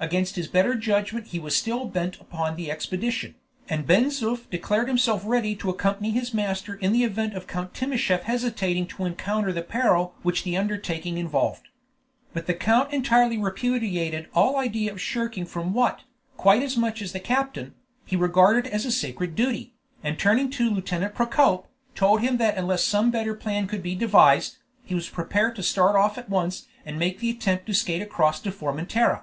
[0.00, 3.36] Against his better judgment he was still bent upon the expedition,
[3.70, 7.74] and Ben Zoof declared himself ready to accompany his master in the event of Count
[7.74, 11.68] Timascheff hesitating to encounter the peril which the undertaking involved.
[12.34, 16.00] But the count entirely repudiated all idea of shrinking from what,
[16.36, 17.74] quite as much as the captain,
[18.04, 22.82] he regarded as a sacred duty, and turning to Lieutenant Procope, told him that unless
[22.82, 26.98] some better plan could be devised, he was prepared to start off at once and
[26.98, 29.22] make the attempt to skate across to Formentera.